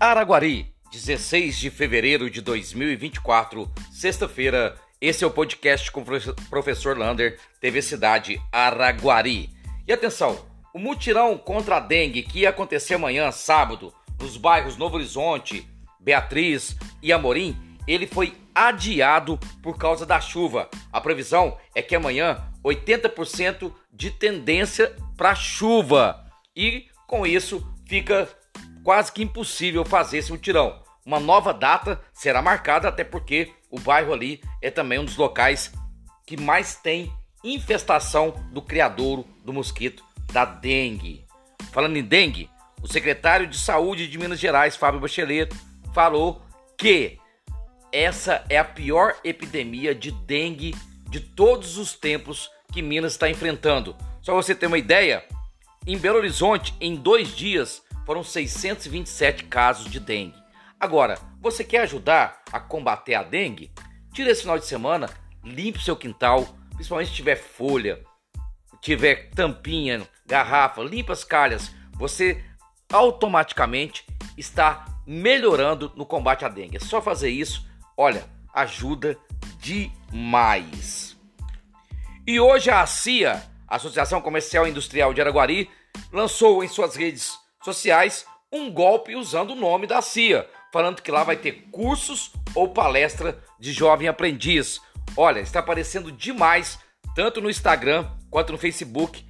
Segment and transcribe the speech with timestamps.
[0.00, 4.76] Araguari, 16 de fevereiro de 2024, sexta-feira.
[5.00, 6.04] Esse é o podcast com o
[6.48, 9.50] professor Lander, TV Cidade Araguari.
[9.88, 10.38] E atenção,
[10.72, 15.68] o mutirão contra a dengue que ia acontecer amanhã, sábado, nos bairros Novo Horizonte,
[15.98, 20.70] Beatriz e Amorim, ele foi adiado por causa da chuva.
[20.92, 26.24] A previsão é que amanhã 80% de tendência para chuva.
[26.54, 28.28] E com isso fica
[28.88, 30.80] quase que impossível fazer esse mutirão.
[31.04, 35.70] Uma nova data será marcada, até porque o bairro ali é também um dos locais
[36.26, 37.12] que mais tem
[37.44, 40.02] infestação do criadouro do mosquito
[40.32, 41.26] da dengue.
[41.70, 42.48] Falando em dengue,
[42.82, 45.54] o secretário de Saúde de Minas Gerais, Fábio Bachelet,
[45.92, 46.40] falou
[46.78, 47.18] que
[47.92, 50.74] essa é a pior epidemia de dengue
[51.10, 53.94] de todos os tempos que Minas está enfrentando.
[54.22, 55.22] Só você ter uma ideia,
[55.86, 60.42] em Belo Horizonte, em dois dias, foram 627 casos de dengue.
[60.80, 63.70] Agora, você quer ajudar a combater a dengue?
[64.14, 65.10] Tira esse final de semana,
[65.44, 68.02] limpe seu quintal, principalmente se tiver folha,
[68.80, 71.70] tiver tampinha, garrafa, limpa as calhas.
[71.98, 72.42] Você
[72.90, 74.06] automaticamente
[74.38, 76.78] está melhorando no combate à dengue.
[76.78, 79.18] É só fazer isso, olha, ajuda
[79.58, 81.14] demais.
[82.26, 85.68] E hoje a CIA, Associação Comercial e Industrial de Araguari,
[86.10, 91.22] lançou em suas redes sociais um golpe usando o nome da CIA, falando que lá
[91.22, 94.80] vai ter cursos ou palestra de jovem aprendiz.
[95.16, 96.78] Olha, está aparecendo demais,
[97.14, 99.24] tanto no Instagram quanto no Facebook,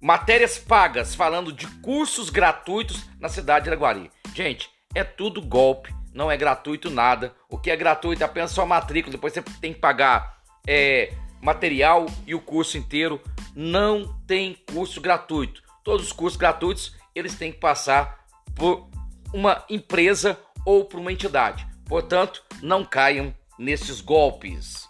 [0.00, 4.10] matérias pagas falando de cursos gratuitos na cidade de Araguari.
[4.34, 7.34] Gente, é tudo golpe, não é gratuito nada.
[7.48, 12.06] O que é gratuito é apenas só matrícula, depois você tem que pagar é, material
[12.26, 13.20] e o curso inteiro.
[13.54, 15.62] Não tem curso gratuito.
[15.84, 18.24] Todos os cursos gratuitos eles têm que passar
[18.54, 18.88] por
[19.32, 21.66] uma empresa ou por uma entidade.
[21.86, 24.88] Portanto, não caiam nesses golpes.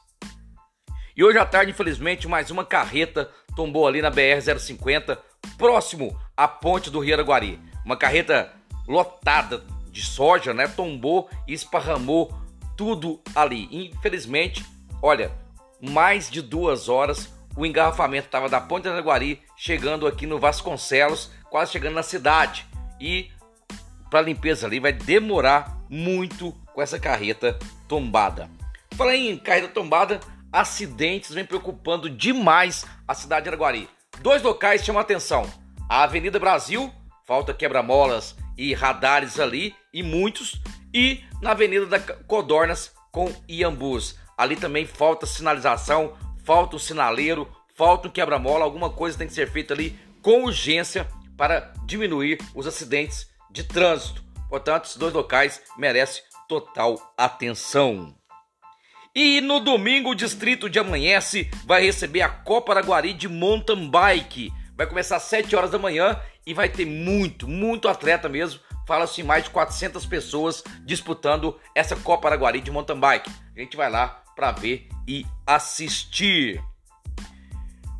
[1.17, 5.19] E hoje à tarde, infelizmente, mais uma carreta tombou ali na BR-050,
[5.59, 7.61] próximo à ponte do Rio Araguari.
[7.85, 8.53] Uma carreta
[8.89, 10.67] lotada de soja, né?
[10.67, 12.33] Tombou e esparramou
[12.77, 13.69] tudo ali.
[13.71, 14.65] Infelizmente,
[15.03, 15.31] olha,
[15.81, 21.31] mais de duas horas o engarrafamento estava da ponte do Araguari chegando aqui no Vasconcelos
[21.53, 22.67] quase chegando na cidade.
[22.99, 23.31] E
[24.11, 28.49] para limpeza ali vai demorar muito com essa carreta tombada.
[28.97, 30.19] Falar em carreta tombada,
[30.51, 33.89] acidentes vem preocupando demais a cidade de Araguari.
[34.21, 35.47] Dois locais chamam a atenção:
[35.89, 36.91] a Avenida Brasil,
[37.27, 40.61] falta quebra-molas e radares ali, e muitos,
[40.93, 44.17] e na Avenida da Codornas com Iambus.
[44.39, 46.15] Ali também falta sinalização,
[46.45, 51.07] falta um sinaleiro, falta um quebra-mola, alguma coisa tem que ser feita ali com urgência
[51.43, 54.23] para diminuir os acidentes de trânsito.
[54.49, 58.15] Portanto, esses dois locais merecem total atenção.
[59.13, 64.53] E no domingo, o distrito de Amanhece vai receber a Copa Araguari de Mountain Bike.
[64.77, 66.17] Vai começar às 7 horas da manhã
[66.47, 68.61] e vai ter muito, muito atleta mesmo.
[68.87, 73.33] Fala-se em mais de 400 pessoas disputando essa Copa Araguari de Mountain Bike.
[73.57, 76.63] A gente vai lá para ver e assistir.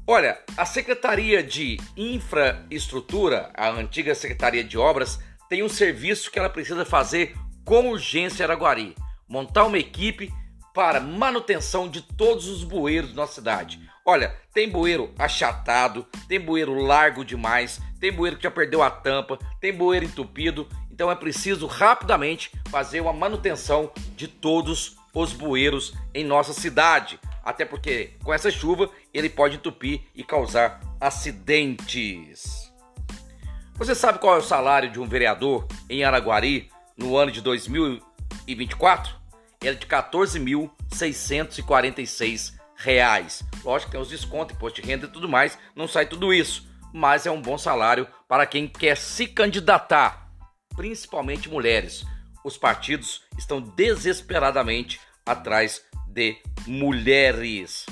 [0.05, 6.51] Olha, a Secretaria de Infraestrutura, a antiga Secretaria de Obras, tem um serviço que ela
[6.51, 8.97] precisa fazer com urgência em Araguari:
[9.29, 10.33] montar uma equipe
[10.75, 13.81] para manutenção de todos os bueiros da nossa cidade.
[14.05, 19.39] Olha, tem bueiro achatado, tem bueiro largo demais, tem bueiro que já perdeu a tampa,
[19.61, 26.25] tem bueiro entupido, então é preciso rapidamente fazer uma manutenção de todos os bueiros em
[26.25, 32.71] nossa cidade até porque com essa chuva ele pode entupir e causar acidentes.
[33.75, 39.17] Você sabe qual é o salário de um vereador em Araguari no ano de 2024?
[39.61, 43.43] Ele é de 14.646 reais.
[43.65, 46.69] Lógico que tem os descontos, imposto de renda e tudo mais, não sai tudo isso,
[46.93, 50.29] mas é um bom salário para quem quer se candidatar,
[50.77, 52.05] principalmente mulheres.
[52.45, 56.37] Os partidos estão desesperadamente atrás de
[56.67, 57.87] mulheres.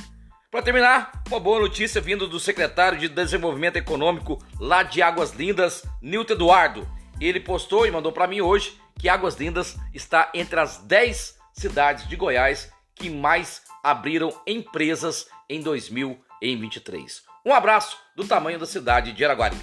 [0.50, 5.84] Para terminar, uma boa notícia vindo do secretário de Desenvolvimento Econômico lá de Águas Lindas,
[6.02, 6.88] Nilton Eduardo.
[7.20, 12.08] Ele postou e mandou para mim hoje que Águas Lindas está entre as 10 cidades
[12.08, 17.23] de Goiás que mais abriram empresas em 2023.
[17.46, 19.56] Um abraço do tamanho da cidade de Araguari.